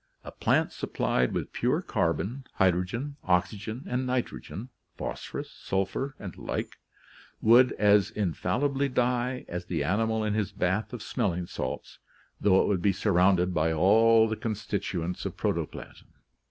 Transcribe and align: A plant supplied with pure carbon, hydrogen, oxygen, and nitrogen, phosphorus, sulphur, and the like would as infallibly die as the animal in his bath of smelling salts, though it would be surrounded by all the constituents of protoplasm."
A 0.23 0.31
plant 0.31 0.71
supplied 0.71 1.31
with 1.31 1.53
pure 1.53 1.79
carbon, 1.83 2.43
hydrogen, 2.55 3.17
oxygen, 3.23 3.83
and 3.87 4.07
nitrogen, 4.07 4.69
phosphorus, 4.97 5.51
sulphur, 5.51 6.15
and 6.17 6.33
the 6.33 6.41
like 6.41 6.79
would 7.39 7.73
as 7.73 8.09
infallibly 8.09 8.89
die 8.89 9.45
as 9.47 9.65
the 9.67 9.83
animal 9.83 10.23
in 10.23 10.33
his 10.33 10.51
bath 10.53 10.91
of 10.91 11.03
smelling 11.03 11.45
salts, 11.45 11.99
though 12.39 12.63
it 12.63 12.67
would 12.67 12.81
be 12.81 12.91
surrounded 12.93 13.53
by 13.53 13.71
all 13.71 14.27
the 14.27 14.35
constituents 14.35 15.23
of 15.23 15.37
protoplasm." 15.37 16.07